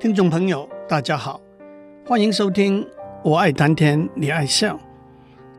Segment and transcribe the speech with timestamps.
[0.00, 1.38] 听众朋友，大家好，
[2.06, 2.82] 欢迎收听
[3.22, 4.74] 《我爱谈天，你爱笑》，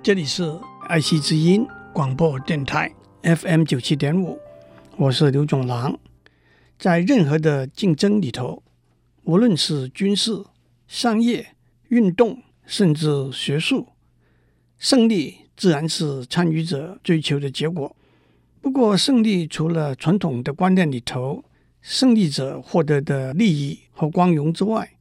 [0.02, 1.64] 这里是爱惜之音
[1.94, 2.92] 广播电台
[3.22, 4.40] FM 九七点五，
[4.98, 5.96] 我是刘总郎。
[6.80, 8.64] 在任何的竞争里头，
[9.26, 10.44] 无论是军事、
[10.88, 11.50] 商业、
[11.90, 13.90] 运动，甚至学术，
[14.80, 17.96] 胜利自然是参与者追求的结果。
[18.60, 21.44] 不过，胜利除了传统的观念里头，
[21.82, 24.98] 胜利者获得的利益和光荣之外，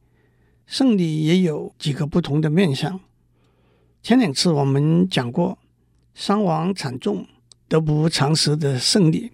[0.65, 2.99] 胜利也有几个不同的面向。
[4.01, 5.59] 前两次我们讲过，
[6.15, 7.27] 伤亡惨重、
[7.67, 9.31] 得不偿失的胜利，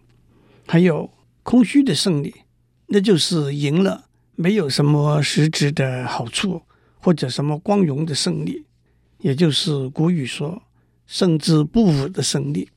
[0.67, 1.09] 还有
[1.43, 2.35] 空虚的胜利，
[2.88, 6.63] 那就是赢了没有什么实质的好处
[6.99, 8.66] 或者什么光荣的胜利，
[9.19, 10.63] 也就是古语说
[11.07, 12.69] “胜之不武”的胜利。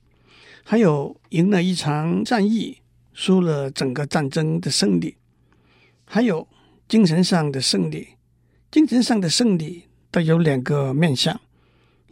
[0.62, 2.77] 还有赢了一场战役。
[3.20, 5.15] 输了整个战争的胜利，
[6.06, 6.48] 还有
[6.89, 8.08] 精神上的胜利。
[8.70, 11.39] 精神上的胜利都有两个面向：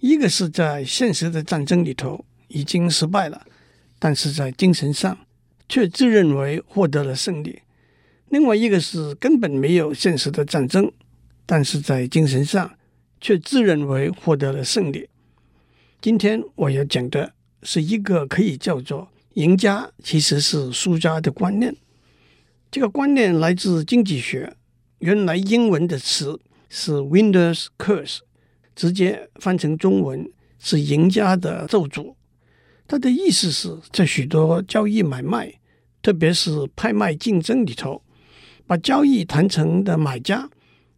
[0.00, 3.46] 一个是在现实的战争里头已经失败了，
[3.98, 5.16] 但是在精神上
[5.66, 7.62] 却自认为获得了胜利；
[8.28, 10.92] 另外一个是根本没有现实的战争，
[11.46, 12.77] 但是在精神上
[13.18, 15.08] 却自认为获得了胜利。
[16.02, 19.08] 今天我要讲的是一个可以叫做。
[19.39, 21.72] 赢家其实是输家的观念，
[22.72, 24.56] 这个观念来自经济学。
[24.98, 28.19] 原来英文的词是 “winner's curse”，
[28.75, 32.17] 直接翻成中文是“赢家的咒诅”。
[32.89, 35.55] 它的意思是在许多交易买卖，
[36.02, 38.02] 特别是拍卖竞争里头，
[38.67, 40.50] 把交易谈成的买家，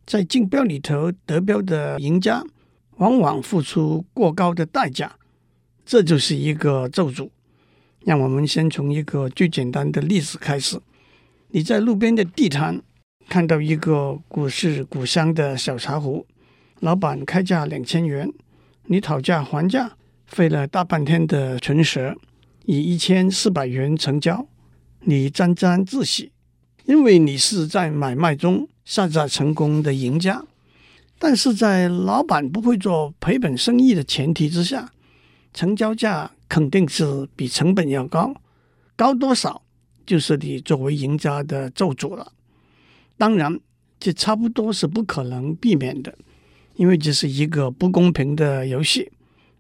[0.06, 2.42] 在竞标里头得标的赢家，
[2.96, 5.14] 往往付出过高的代价，
[5.84, 7.28] 这就是一个咒诅。
[8.04, 10.80] 让我们先从一个最简单的例子开始。
[11.48, 12.80] 你在路边的地摊
[13.28, 16.26] 看到一个古色古香的小茶壶，
[16.80, 18.32] 老板开价两千元，
[18.86, 19.92] 你讨价还价，
[20.26, 22.16] 费了大半天的唇舌，
[22.64, 24.46] 以一千四百元成交。
[25.02, 26.32] 你沾沾自喜，
[26.84, 30.44] 因为你是在买卖中杀价成功的赢家。
[31.18, 34.92] 但是在老板不会做赔本生意的前提之下，
[35.52, 36.30] 成交价。
[36.50, 38.34] 肯定是比成本要高，
[38.96, 39.62] 高多少
[40.04, 42.32] 就是你作为赢家的咒诅了。
[43.16, 43.60] 当然，
[44.00, 46.18] 这差不多是不可能避免的，
[46.74, 49.12] 因为这是一个不公平的游戏。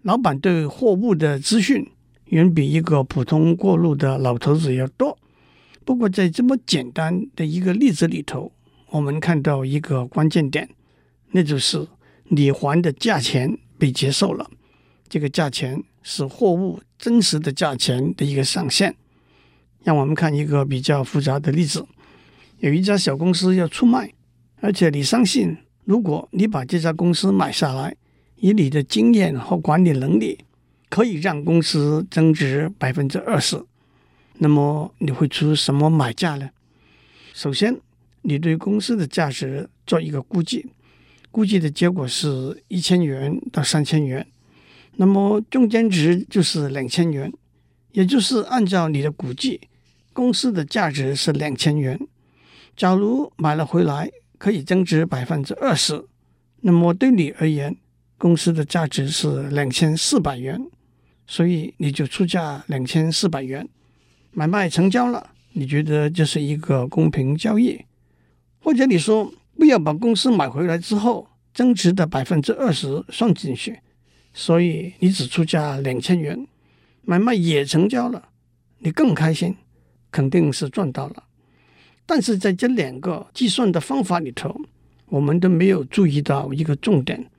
[0.02, 1.86] 老板对货物的资讯
[2.24, 5.16] 远比一个普通过路的老头子要多。
[5.84, 8.50] 不过，在这么简单的一个例子里头，
[8.88, 10.68] 我们看到一个关键点，
[11.30, 11.86] 那就是
[12.24, 14.50] 你还的价钱被接受了。
[15.08, 15.84] 这个价钱。
[16.02, 18.94] 是货物真实的价钱的一个上限。
[19.82, 21.86] 让我们看一个比较复杂的例子：
[22.58, 24.12] 有一家小公司要出卖，
[24.60, 27.96] 而且你相信，如果你把这家公司买下来，
[28.36, 30.44] 以你的经验和管理能力，
[30.90, 33.64] 可以让公司增值百分之二十，
[34.38, 36.50] 那么你会出什么买价呢？
[37.32, 37.80] 首先，
[38.22, 40.66] 你对公司的价值做一个估计，
[41.30, 44.26] 估计的结果是一千元到三千元。
[45.00, 47.32] 那么中间值就是两千元，
[47.92, 49.58] 也就是按照你的估计，
[50.12, 51.98] 公司的价值是两千元。
[52.76, 56.04] 假如买了回来可以增值百分之二十，
[56.60, 57.74] 那么对你而言，
[58.18, 60.60] 公司的价值是两千四百元，
[61.26, 63.66] 所以你就出价两千四百元，
[64.32, 65.30] 买卖成交了。
[65.54, 67.80] 你觉得这是一个公平交易？
[68.62, 73.80] 或者你说不要把公司买回来之后增值的百分之二十算进去？
[74.32, 76.46] 所以你只出价两千元，
[77.02, 78.28] 买卖也成交了，
[78.78, 79.56] 你更开心，
[80.10, 81.24] 肯定是赚到了。
[82.06, 84.60] 但是在这两个计算的方法里头，
[85.06, 87.30] 我们都没有注意到一个重点，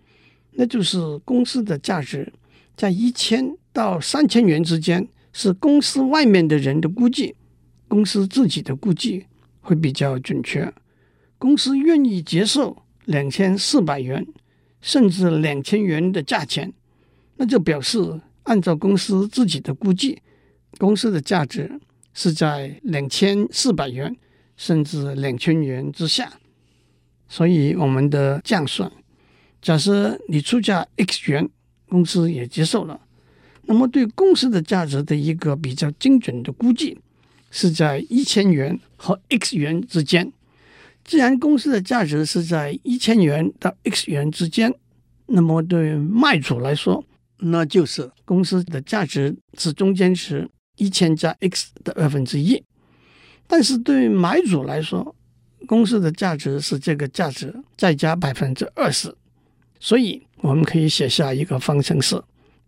[0.51, 2.31] 那就是公司的价值
[2.75, 7.35] 在一千到三千元之间，是公司外面的人的估计，
[7.87, 9.25] 公司自己的估计
[9.61, 10.71] 会比较准确。
[11.37, 14.27] 公司愿意接受两千四百元，
[14.81, 16.73] 甚至两千元的价钱。
[17.41, 20.21] 那就表示，按照公司自己的估计，
[20.77, 21.81] 公司的价值
[22.13, 24.15] 是在两千四百元
[24.55, 26.33] 甚至两千元之下。
[27.27, 28.91] 所以，我们的降算：
[29.59, 31.49] 假设你出价 X 元，
[31.89, 33.01] 公司也接受了，
[33.63, 36.99] 那么对公司的价值的一个比较精准的估计
[37.49, 40.31] 是在一千元和 X 元之间。
[41.03, 44.71] 既然公司的价值是在一千元到 X 元之间，
[45.25, 47.03] 那么对卖主来说，
[47.43, 50.47] 那就是公司的价值是中间值
[50.77, 52.63] 一千加 x 的二分之一，
[53.47, 55.15] 但是对于买主来说，
[55.65, 59.15] 公司的价值是这个价值再加百分之二十，
[59.79, 62.21] 所以我们可以写下一个方程式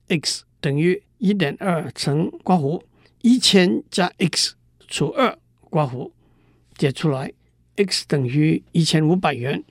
[0.07, 2.81] ：x 等于一点二乘括弧
[3.21, 4.55] 一千加 x
[4.87, 5.37] 除二
[5.69, 6.11] 括弧，
[6.77, 7.31] 解出来
[7.75, 9.63] ，x 等于一千五百元，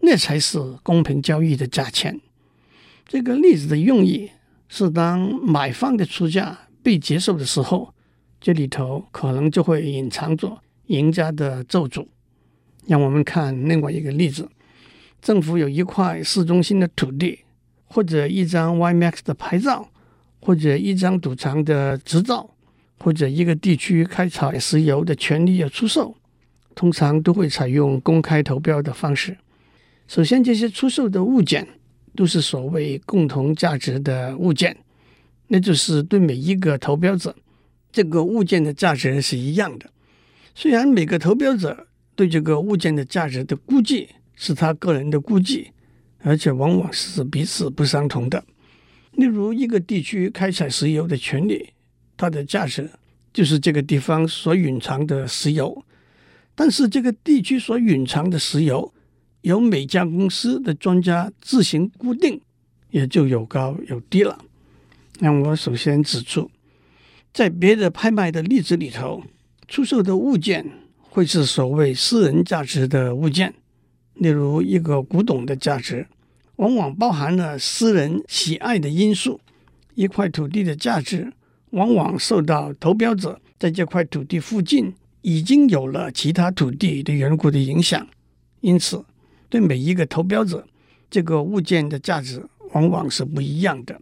[0.00, 2.20] 那才是公平交易的价钱。
[3.08, 4.30] 这个例子的用意
[4.68, 7.94] 是，当买方的出价被接受的时候，
[8.38, 10.58] 这里头可能就会隐藏着
[10.88, 12.06] 赢家的咒诅。
[12.86, 14.46] 让我们看另外一个例子：
[15.22, 17.38] 政府有一块市中心的土地，
[17.86, 19.88] 或者一张 YMAX 的牌照，
[20.42, 22.50] 或者一张赌场的执照，
[22.98, 26.14] 或者一个地区开采石油的权利要出售，
[26.74, 29.38] 通常都会采用公开投标的方式。
[30.06, 31.66] 首先，这些出售的物件
[32.14, 34.76] 都是所谓共同价值的物件，
[35.48, 37.34] 那就是对每一个投标者，
[37.90, 39.90] 这个物件的价值是一样的。
[40.54, 45.70] 虽然每个投标者对这个物件的价值的估计是他个人的估计，
[46.20, 48.44] 而且往往是彼此不相同的。
[49.12, 51.70] 例如，一个地区开采石油的权利，
[52.16, 52.90] 它的价值
[53.32, 55.84] 就是这个地方所蕴藏的石油。
[56.54, 58.92] 但是，这个地区所蕴藏的石油
[59.42, 62.40] 由每家公司的专家自行估定，
[62.90, 64.38] 也就有高有低了。
[65.20, 66.50] 那我首先指出，
[67.32, 69.22] 在别的拍卖的例子里头，
[69.66, 70.70] 出售的物件。
[71.10, 73.52] 会是所谓私人价值的物件，
[74.14, 76.06] 例如一个古董的价值，
[76.56, 79.40] 往往包含了私人喜爱的因素。
[79.94, 81.32] 一块土地的价值，
[81.70, 88.06] 往往受到投标者在这块土地附近已经有了其他土地的缘故的影响。
[88.60, 89.02] 因此，
[89.48, 90.66] 对每一个投标者，
[91.10, 94.00] 这个物件的价值往往是不一样的，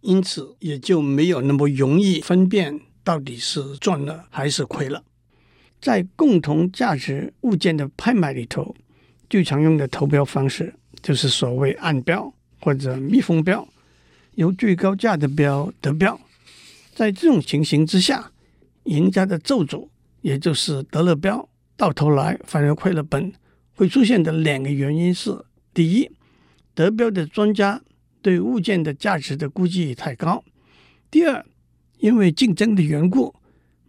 [0.00, 5.02] 因此也就没有那么容易分辨到底是赚了还是亏了。
[5.80, 8.74] 在共同价值物件的拍卖里头，
[9.28, 13.66] 最常用的投标方式就是所谓暗标或者密封标，
[14.34, 16.18] 由最高价的标得标。
[16.94, 18.30] 在这种情形之下，
[18.84, 19.88] 赢家的咒诅，
[20.20, 21.46] 也就是得了标，
[21.76, 23.32] 到头来反而亏了本，
[23.74, 26.10] 会出现的两个原因是：第一，
[26.74, 27.82] 得标的专家
[28.22, 30.42] 对物件的价值的估计太高；
[31.10, 31.44] 第二，
[31.98, 33.34] 因为竞争的缘故。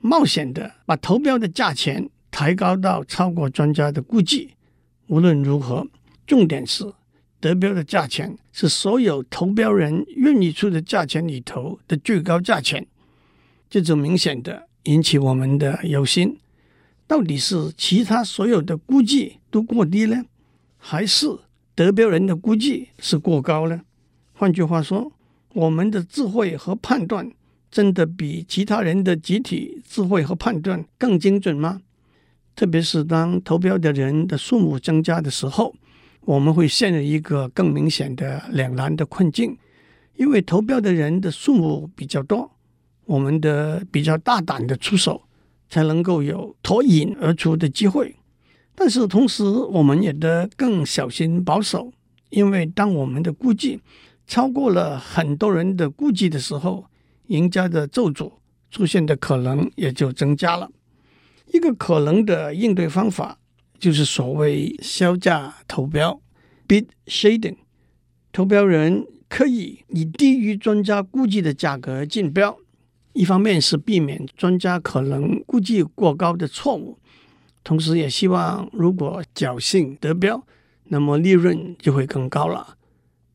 [0.02, 4.52] 冒险的把投标的价钱抬高到超过专家的估计。
[5.08, 5.88] 无论如何，
[6.28, 6.94] 重点是
[7.40, 12.86] 得标的价钱是所有投标人愿意出的价钱里头的最高价钱。
[13.68, 16.38] 这种明显的引起我们的忧心：
[17.08, 20.24] 到底是其他所有的估计都过低呢，
[20.78, 21.28] 还是
[21.74, 23.82] 得标人的估计是过高呢？
[24.34, 25.12] 换句话说，
[25.54, 27.32] 我们的智慧和判断。
[27.72, 31.82] 真的比其他人的集体智慧和判断更精准吗？
[32.56, 35.76] 特别是当投标的人的数目增加的时候，
[36.22, 39.58] 我们会陷入一个更明显的两难的困境。
[40.16, 42.50] 因为投标的人的数目比较多，
[43.04, 45.24] 我们的比较大胆的出手，
[45.70, 48.16] 才能够有脱颖而出的机会。
[48.76, 51.92] 但是同时，我们也得更小心保守，
[52.30, 53.80] 因为当我们的估计
[54.28, 56.86] 超过了很多人的估计的时候，
[57.28, 58.34] 赢家的咒诅
[58.70, 60.70] 出现的可能也就增加了。
[61.54, 63.38] 一个可能的应对方法
[63.80, 66.20] 就是所谓削价投标
[66.68, 67.56] （bid shading）。
[68.34, 72.58] 投标人可以以低于专家估计的价格竞标，
[73.16, 77.00] 一方面是避免专家可能估计过高的错误，
[77.64, 80.46] 同时也希望如果侥幸得标，
[80.90, 82.76] 那么利润就会更高了。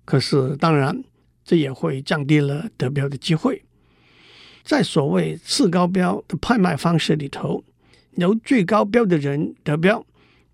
[0.05, 1.03] 可是当然，
[1.43, 3.65] 这也会降低了得标的机会。
[4.63, 7.65] 在所谓次高标的拍卖方式里头，
[8.17, 10.05] 由最高标的人得标，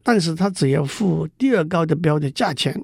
[0.04, 2.80] 但是他只要付第二高的标的价钱，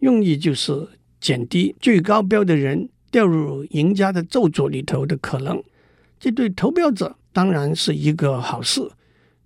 [0.00, 0.86] 用意就是
[1.18, 5.64] 减低最高标的人掉入赢家的咒诅里头的可能。
[6.18, 8.90] 这对投标者当然是一个好事，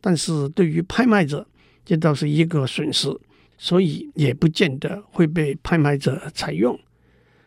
[0.01, 1.47] 但是对于拍卖者，
[1.85, 3.09] 这倒是一个损失，
[3.59, 6.79] 所以也不见得会被拍卖者采用。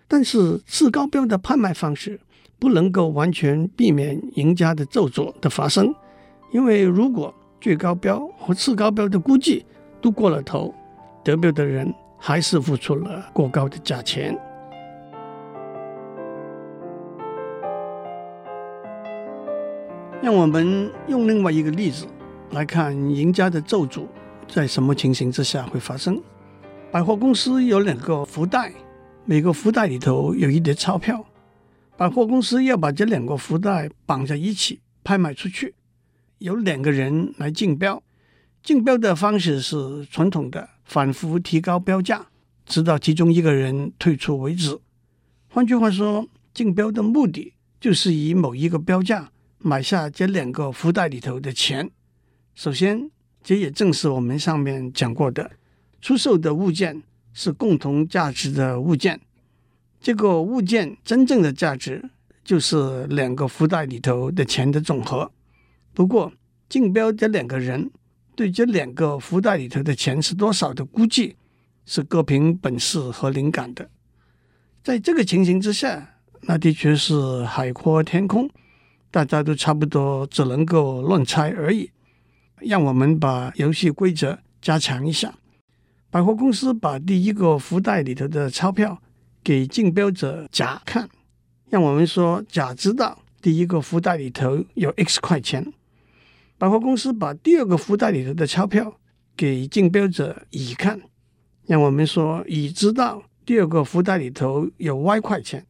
[0.07, 2.19] 但是次高标的拍卖方式，
[2.59, 5.93] 不能够完全避免赢家的咒诅的发生，
[6.51, 9.65] 因为如果最高标和次高标的估计
[10.01, 10.73] 都过了头，
[11.23, 14.37] 得标的人还是付出了过高的价钱。
[20.23, 22.07] 让我们用另外一个例子
[22.51, 24.07] 来看赢家的咒诅
[24.47, 26.17] 在什么情形之下会发生。
[26.93, 28.71] 百货公司有两个福袋，
[29.25, 31.25] 每个福袋里头有一叠钞票。
[31.97, 35.75] 百货公司要把这两个福袋绑在一起拍卖出去，
[36.37, 38.01] 有两个人来竞标，
[38.63, 42.27] 竞标的方式是传统的，反复提高标价，
[42.65, 44.79] 直到其中一个人退出为止。
[45.49, 49.29] 换句话说，竞标的目的就是以某一个标价
[49.65, 51.89] 买下这两个福袋里头的钱。
[52.53, 53.09] 首先，
[53.41, 55.51] 这也正是我们上面讲过的，
[56.01, 57.01] 出售的物件
[57.31, 59.21] 是共同价值的物件。
[60.01, 62.09] 这个物件真正的价值
[62.43, 65.31] 就是两个福袋里头的钱的总和。
[65.93, 66.33] 不过，
[66.67, 67.89] 竞标这两个人
[68.35, 71.37] 对这两个福袋里头的钱是多少的估计，
[71.85, 73.89] 是各凭本事和灵感的。
[74.83, 78.49] 在这个情形之下，那的确是海阔天空，
[79.13, 81.91] 大家都差不多，只能够乱猜而已。
[82.61, 85.35] 让我们把游戏规则加强一下。
[86.09, 88.99] 百货公司把第一个福袋里头的钞票。
[89.45, 91.09] 给竞标者甲看，
[91.69, 95.73] 让我们说甲知道第一个福袋里头有 X 块钱。
[96.57, 98.97] 百货公司把第二个福袋里头的钞票
[99.35, 101.01] 给竞标者乙看，
[101.65, 105.67] 让我们说乙知道第二个福袋里头有 Y 块钱。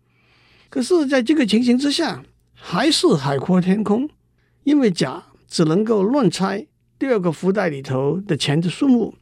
[0.69, 2.23] 可是，在这个情形之下，
[2.65, 4.09] 还是海阔天空，
[4.63, 6.65] 因为甲只能够乱猜
[6.97, 9.15] 第二个福袋里头的钱的数目，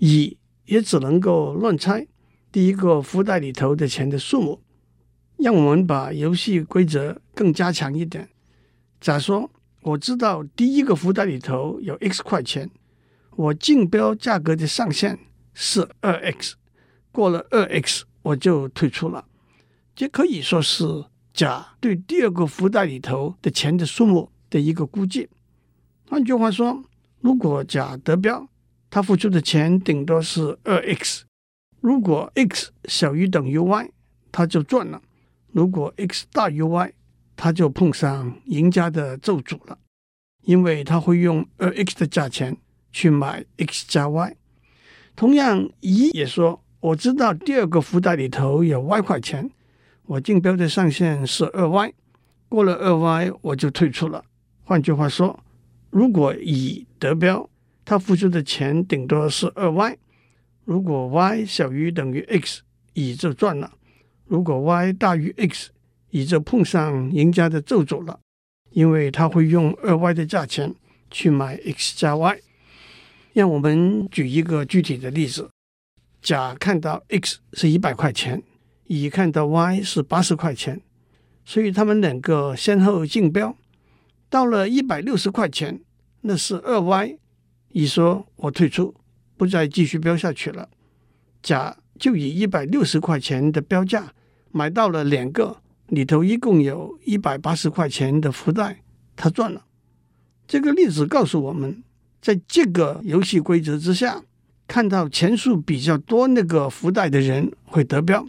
[0.00, 2.08] 乙也只能够乱猜。
[2.50, 4.60] 第一个福袋里头的钱的数目，
[5.38, 8.28] 让我们把游戏规则更加强一点。
[9.00, 9.48] 假说
[9.82, 12.68] 我知道第一个福袋里头有 X 块钱，
[13.36, 15.16] 我竞标价格的上限
[15.54, 16.56] 是二 X，
[17.12, 19.26] 过了二 X 我就退出了。
[19.94, 25.28] 这可以说是甲对第二个福袋里头的钱的数目的一个估计。
[26.08, 26.82] 换句话说，
[27.20, 28.48] 如果甲得标，
[28.90, 31.24] 他付出的钱顶多是二 X。
[31.80, 33.90] 如果 x 小于等于 y，
[34.30, 35.00] 他就赚了；
[35.52, 36.92] 如果 x 大于 y，
[37.36, 39.78] 他就碰上赢家的咒诅了，
[40.42, 42.56] 因为他会用二 x 的价钱
[42.92, 44.36] 去买 x 加 y。
[45.16, 49.50] 同样，乙也说：“我知道第二个福袋里头有 y 块钱，
[50.10, 51.94] 我竞标的上限是二 y，
[52.48, 54.24] 过了二 y 我就退出了。”
[54.66, 55.38] 换句话说，
[55.90, 57.48] 如果乙得标，
[57.84, 59.96] 他付出的钱顶多是二 y。
[60.64, 62.62] 如果 y 小于等于 x，
[62.94, 63.70] 乙就赚了；
[64.26, 65.70] 如果 y 大于 x，
[66.10, 68.18] 乙就碰上赢家的咒诅了，
[68.70, 70.74] 因为他会用二 y 的价钱
[71.08, 72.36] 去买 x 加 y。
[73.32, 75.48] 让我们举一个具体的例子：
[76.20, 78.42] 甲看到 x 是一百块钱，
[78.92, 80.80] 乙看到 y 是八十块钱，
[81.44, 83.56] 所以他们两个先后竞标，
[84.28, 85.80] 到了一百六十块钱，
[86.22, 87.16] 那是二 y，
[87.68, 88.92] 乙说：“我退出。”
[89.38, 90.68] 不再继续标下去了，
[91.40, 94.12] 甲就以一百六十块钱的标价
[94.50, 98.82] 买到了两个，里头一共有一百八十块钱的福袋，
[99.14, 99.64] 他赚了。
[100.48, 101.84] 这个例子告诉我们，
[102.20, 104.20] 在这个游戏规则之下，
[104.66, 108.26] 看到钱数比较多那个福袋的人会得标，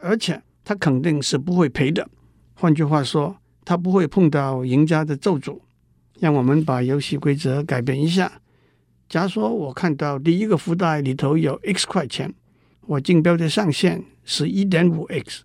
[0.00, 2.08] 而且他肯定是不会赔的。
[2.54, 5.60] 换句话说，他不会碰到赢家的咒诅。
[6.20, 8.40] 让我们把游戏规则改变一下。
[9.08, 12.34] 假如说我看到第一个福袋里头有 X 块钱，
[12.86, 15.44] 我竞标的上限是一点五 X。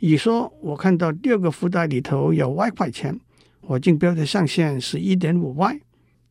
[0.00, 3.20] 乙说我看到第二个福袋里头有 Y 块钱，
[3.60, 5.80] 我竞标的上限是一点五 Y。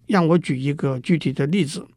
[0.05, 1.87] 让我举一个具体的例子：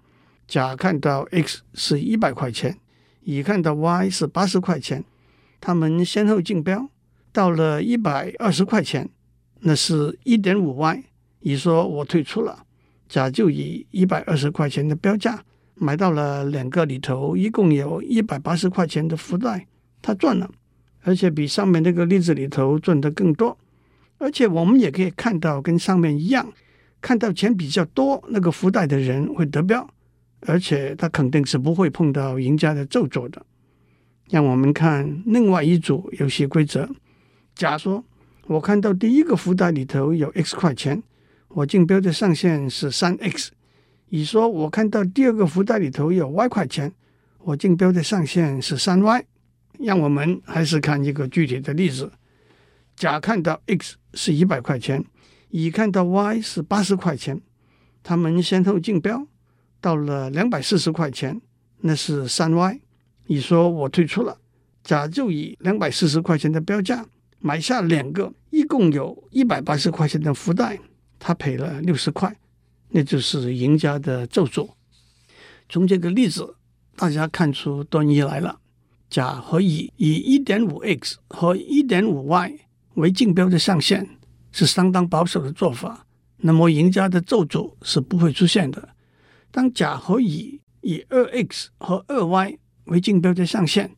[0.46, 2.78] 甲看到 X 是一百块钱，
[3.22, 5.04] 乙看到 Y 是八十块钱，
[5.60, 6.88] 他们先后竞标，
[7.32, 9.08] 到了一百二十块钱，
[9.60, 11.02] 那是一点五万。
[11.40, 12.64] 乙说我退出了。
[13.08, 15.42] 甲就以一百二十块钱的标价
[15.74, 19.66] 买到了两个里头，一共有一百八十块钱的福袋，
[20.00, 20.48] 他赚了，
[21.02, 23.58] 而且比上面那个例子里头赚得更多。
[24.18, 26.52] 而且我们也可以看到，跟上面一样，
[27.00, 29.88] 看到钱比较多那个福袋的人会得标，
[30.42, 33.44] 而且他肯定是不会碰到赢家的咒诅的。
[34.30, 36.88] 让我们看另外一组游戏规则。
[37.54, 38.04] 甲说
[38.46, 41.02] ：“我看到第一个福袋里头有 X 块钱。”
[41.52, 43.50] 我竞标的上限是三 x，
[44.10, 46.92] 乙说我看到第二个福袋里头有 y 块钱，
[47.38, 49.24] 我竞标的上限是三 y。
[49.80, 52.12] 让我们还是看一个具体的例子：
[52.94, 55.04] 甲看到 x 是一百块钱，
[55.48, 57.40] 乙看到 y 是八十块钱，
[58.04, 59.26] 他们先后竞标，
[59.80, 61.40] 到了两百四十块钱，
[61.80, 62.80] 那是三 y。
[63.30, 64.36] 乙说我退出了，
[64.82, 67.06] 甲就以两百四十块钱的标价
[67.38, 70.76] 买下两个，一共有一百八十块钱的福袋。
[71.16, 72.36] 他赔了六十块，
[72.88, 74.70] 那就是赢家的咒诅。
[75.68, 76.56] 从这个例子，
[76.96, 78.58] 大家看出端倪来了。
[79.08, 82.58] 甲和乙以一点五 x 和一点五 y
[82.94, 84.08] 为竞标的上限，
[84.50, 86.04] 是相当保守的做法。
[86.38, 88.88] 那么赢家的咒诅是不会出现的。
[89.52, 92.58] 当甲和乙以二 x 和二 y
[92.90, 93.96] 为竞标的上限，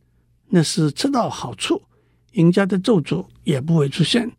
[0.51, 1.83] 那是吃到好处，
[2.33, 4.31] 赢家的咒诅也不会出现。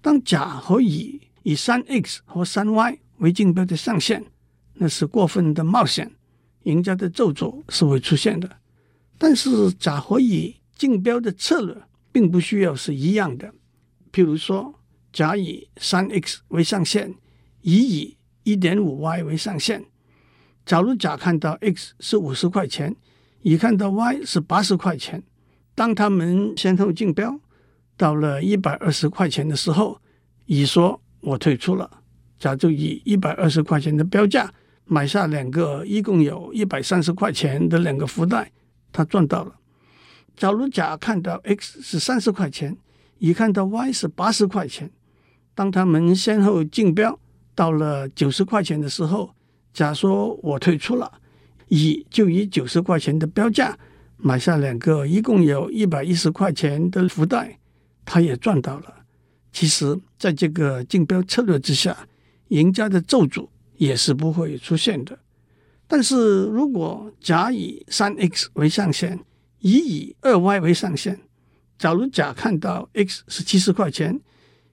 [0.00, 4.24] 当甲和乙以三 x 和三 y 为竞标的上限，
[4.74, 6.10] 那是过分的冒险，
[6.62, 8.58] 赢家的咒诅是会出现的。
[9.18, 11.76] 但是甲和乙竞标的策略
[12.10, 13.52] 并不需要是一样的。
[14.10, 14.74] 譬如说，
[15.12, 17.14] 甲以三 x 为上限，
[17.60, 19.84] 乙以一点五 y 为上限。
[20.64, 22.96] 假如甲看到 x 是五十块钱，
[23.42, 25.22] 乙看到 y 是八十块钱，
[25.74, 27.38] 当他们先后竞标，
[27.96, 30.00] 到了一百二十块钱的时候，
[30.46, 31.90] 乙说：“我退出了。”
[32.38, 34.52] 甲就以一百二十块钱的标价
[34.84, 38.50] 买下两个，一共有一百三十块钱的两个福袋，
[38.92, 39.56] 他赚到了。
[40.36, 42.76] 假如甲看到 x 是三十块钱，
[43.18, 44.90] 乙看到 y 是八十块钱，
[45.54, 47.18] 当他们先后竞标
[47.56, 49.34] 到了九十块钱的时候，
[49.72, 51.12] 甲说：“我退出了。”
[51.72, 53.78] 乙就以九十块钱的标价
[54.18, 57.58] 买下两个，一共有一百一十块钱的福袋，
[58.04, 58.94] 他也赚到了。
[59.52, 62.06] 其实，在这个竞标策略之下，
[62.48, 63.48] 赢家的咒诅
[63.78, 65.18] 也是不会出现的。
[65.88, 69.18] 但是如果甲以三 x 为上限，
[69.60, 71.18] 乙以二 y 为上限，
[71.78, 74.20] 假如甲看到 x 是七十块钱，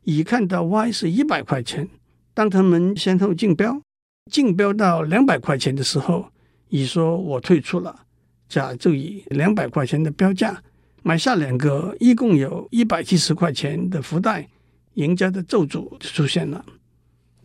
[0.04, 1.88] 乙看到 y 是一百块钱，
[2.34, 3.82] 当他们先后竞标，
[4.30, 6.30] 竞标到两百块钱的时候，
[6.70, 8.06] 乙说我退出了，
[8.48, 10.64] 甲就以两百块钱的标价
[11.04, 14.48] 买下两个，一共有一百七十块钱的福袋，
[14.94, 16.64] 赢家的咒诅就出现了。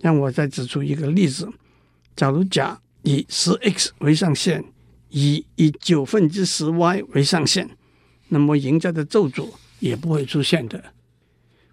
[0.01, 1.49] 让我再指出一个例子：
[2.15, 4.63] 假如甲以十 x 为上限，
[5.09, 7.71] 乙以九分之十 y 为上限，
[8.29, 10.93] 那么赢家的咒诅也不会出现的。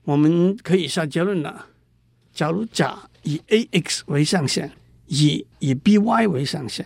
[0.03, 1.67] 我们可以下结论了：
[2.33, 4.71] 假如甲以 ax 为上限，
[5.07, 6.85] 乙以 by 为上限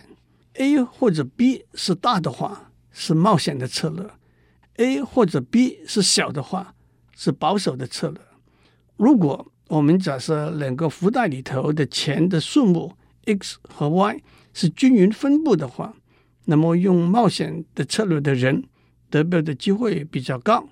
[0.58, 4.04] ，a 或者 b 是大的话，是冒险的策略
[4.76, 6.74] ；a 或者 b 是小的话，
[7.14, 8.20] 是保守的策略。
[8.96, 12.94] 如果我们假设两个福袋里头的钱的数目
[13.26, 14.22] x 和 y
[14.54, 15.94] 是均匀分布的话，
[16.44, 18.64] 那么用冒险的策略的人
[19.10, 20.68] 得标的机会比较高。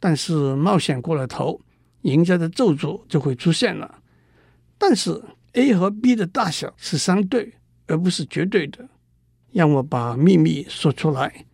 [0.00, 1.60] 但是冒险过了头，
[2.02, 4.00] 赢家的咒诅就会出现了。
[4.78, 7.54] 但是 a 和 b 的大小是相对
[7.86, 8.88] 而不是绝对的。
[9.52, 11.46] 让我把秘密说出来：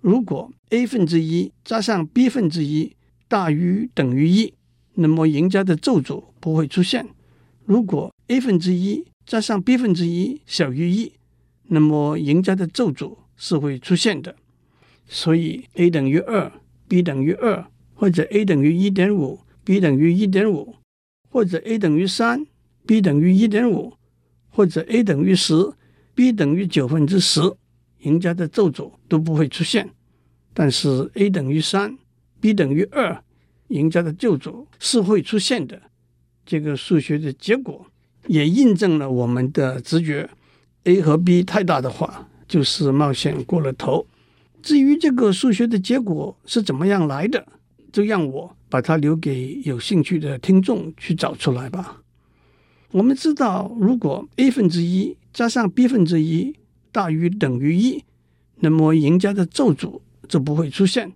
[0.00, 2.96] 如果 a 分之一加上 b 分之一
[3.28, 4.54] 大于等于一。
[4.96, 7.04] 那么赢家的咒诅不会出现。
[7.64, 11.12] 如果 a 分之一加上 b 分之一小于一，
[11.64, 14.36] 那么赢家的咒诅是会出现的。
[15.08, 16.52] 所以 a 等于二
[16.86, 20.76] ，b 等于二，或者 a 等于一点五，b 等于一点五，
[21.28, 22.46] 或者 a 等于三
[22.86, 23.94] ，b 等于一点五，
[24.48, 25.72] 或者 a 等于十
[26.14, 27.40] ，b 等于九分之十，
[28.00, 29.90] 赢家的咒诅都不会出现。
[30.52, 31.96] 但是 a 等于三
[32.40, 33.22] ，b 等于二。
[33.68, 35.80] 赢家的咒诅是会出现的，
[36.44, 37.86] 这个数学的结果
[38.26, 40.28] 也印证了我们的直觉
[40.84, 44.06] ：A 和 B 太大的话，就是冒险过了头。
[44.62, 47.44] 至于这个数学的结果是怎么样来的，
[47.90, 52.02] 就让我把它留给有兴趣的听众去找出来吧。
[52.92, 56.54] 我们知道，如果 A 分之一加上 B 分之一
[56.92, 58.04] 大于等于一，
[58.60, 61.12] 那么赢家的咒诅就不会出现。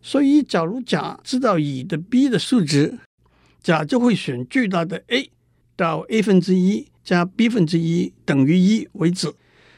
[0.00, 2.98] 所以，假如甲知道乙的 b 的数值，
[3.62, 5.30] 甲就会选巨大的 a
[5.76, 9.32] 到 a 分之一加 b 分之一等于一为止。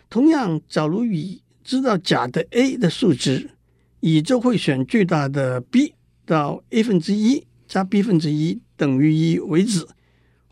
[0.08, 3.50] 同样，假如乙知道甲的 a 的数值，
[3.98, 9.84] 乙就会选巨大的 b 到 a 分之一加 b 分之一等于一为止。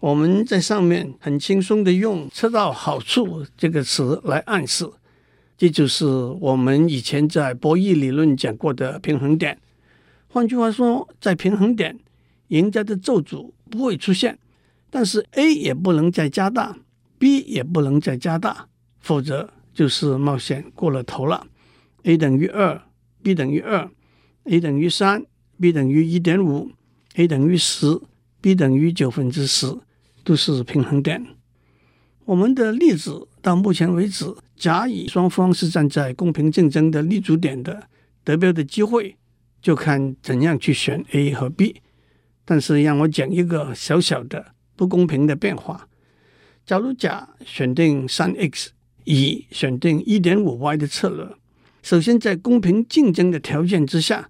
[0.04, 4.86] 我们在上面很轻松的用“吃到好处”这个词来暗示，
[5.56, 9.58] 这就是我们以前在博弈理论讲过的平衡点。
[10.28, 11.98] 换句话说，在平衡点，
[12.48, 14.38] 赢家的咒诅不会出现，
[14.90, 16.76] 但是 A 也不能再加大
[17.18, 18.68] ，B 也不能再加大，
[19.00, 21.46] 否则就是冒险过了头了。
[22.02, 22.78] A 等于二
[23.22, 23.90] ，B 等于二
[24.44, 25.24] ，A 等于三
[25.58, 26.72] ，B 等于一点五
[27.14, 27.98] ，A 等于十
[28.42, 29.74] ，B 等于九分之十，
[30.24, 31.24] 都是平衡点。
[32.24, 37.88] 我们的例子到目前为止，甲乙双方是站在公平竞争的立足点的，
[38.24, 39.16] 得标的机会。
[39.60, 41.80] 就看怎样去选 A 和 B，
[42.44, 45.88] 但是让我讲一个小小的不公平的变化。
[46.66, 48.72] 假如甲选定三 x，
[49.04, 51.26] 乙选定一点五 y 的策略，
[51.82, 54.28] 首先在公平竞争的条件之下，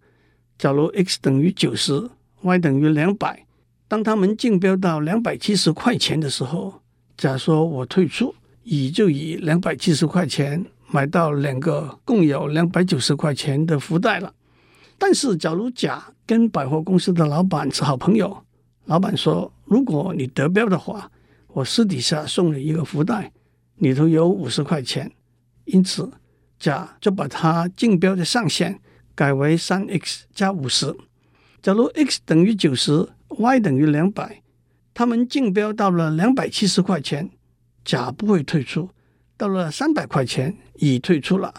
[0.56, 2.08] 假如 x 等于九十
[2.42, 3.44] ，y 等于两百，
[3.86, 6.80] 当他们竞标到两百七十块钱的时候，
[7.16, 14.32] 甲说我退出，乙就以两百七十块钱买到两个共有两百九十块钱的福袋了。
[14.96, 18.44] 但是，假如甲跟百货公司的老板是好朋友，
[18.86, 21.10] 老板说：“如果你得标的话，
[21.48, 23.32] 我私底下送你一个福袋，
[23.76, 25.10] 里头有五十块钱。”
[25.66, 26.10] 因此，
[26.58, 28.80] 甲就把他竞标的上限
[29.14, 30.94] 改为三 x 加五十。
[31.60, 34.42] 假如 x 等于九十，y 等于两百，
[34.92, 37.30] 他们竞标到了两百七十块钱，
[37.84, 38.88] 甲不会退出；
[39.36, 41.52] 到了三百块钱，乙退出了，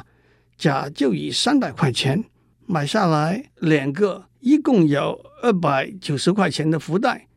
[0.57, 2.23] 甲就以三百块钱。
[2.67, 7.27] 买下来两个，一共有二百九十块钱的福袋，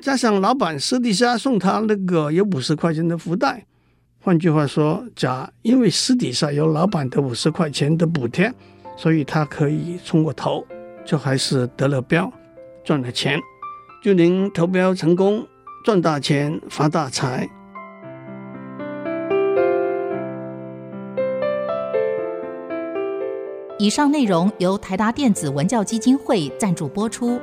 [0.00, 3.64] 加上老板私底下送他那个有五十块钱的福袋。
[4.18, 8.52] 换句话说，甲因为私底下有老板的五十块钱的补贴，
[8.96, 10.66] 所以他可以冲过头，
[11.04, 12.32] 就还是得了标，
[12.84, 13.38] 赚了钱。
[14.02, 15.46] 祝您投标成功，
[15.84, 17.48] 赚大钱，发大财。
[23.78, 27.40] 以上内容由台达电子文教基金会赞助播出。